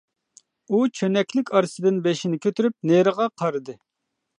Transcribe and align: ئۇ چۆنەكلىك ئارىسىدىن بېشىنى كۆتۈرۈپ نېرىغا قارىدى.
ئۇ 0.75 0.79
چۆنەكلىك 1.01 1.53
ئارىسىدىن 1.59 2.01
بېشىنى 2.09 2.43
كۆتۈرۈپ 2.47 2.79
نېرىغا 2.95 3.33
قارىدى. 3.45 3.83